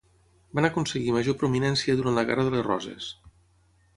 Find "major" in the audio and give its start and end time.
1.17-1.37